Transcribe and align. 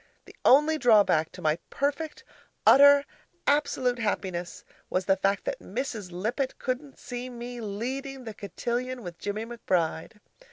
The 0.25 0.35
only 0.43 0.79
drawback 0.79 1.31
to 1.33 1.43
my 1.43 1.59
perfect, 1.69 2.23
utter, 2.65 3.05
absolute 3.45 3.99
happiness 3.99 4.63
was 4.89 5.05
the 5.05 5.15
fact 5.15 5.45
that 5.45 5.59
Mrs. 5.59 6.11
Lippett 6.11 6.57
couldn't 6.57 6.97
see 6.97 7.29
me 7.29 7.61
leading 7.61 8.23
the 8.23 8.33
cotillion 8.33 9.03
with 9.03 9.19
Jimmie 9.19 9.45
McBride. 9.45 10.13